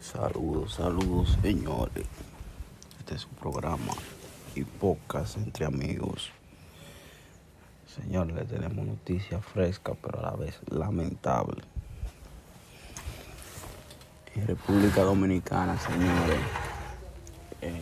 [0.00, 2.06] Saludos, saludos señores.
[2.98, 3.92] Este es un programa
[4.54, 6.30] y podcast entre amigos.
[7.86, 11.62] Señores, le tenemos noticia fresca, pero a la vez lamentable.
[14.34, 16.40] En República Dominicana, señores,
[17.60, 17.80] eh,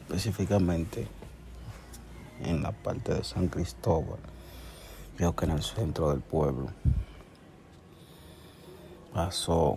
[0.00, 1.08] específicamente
[2.40, 4.18] en la parte de San Cristóbal,
[5.16, 6.70] creo que en el centro del pueblo,
[9.12, 9.76] pasó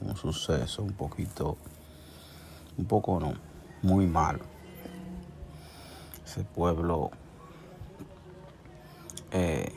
[0.00, 1.56] Un suceso un poquito,
[2.76, 3.34] un poco no,
[3.82, 4.40] muy malo.
[6.24, 7.10] Ese pueblo
[9.30, 9.72] eh,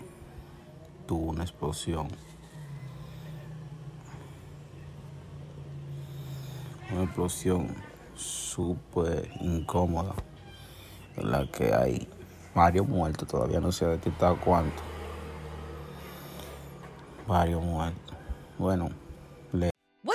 [1.08, 2.08] tuvo una explosión.
[6.92, 7.76] Una explosión
[8.16, 10.14] súper incómoda
[11.16, 12.08] en la que hay
[12.54, 14.82] varios muertos, todavía no se ha detectado cuánto.
[17.28, 18.16] Varios muertos.
[18.60, 18.92] Bueno,